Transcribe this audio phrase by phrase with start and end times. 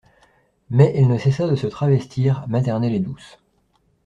[0.71, 3.37] Mais elle ne cessa de se travestir, maternelle et douce.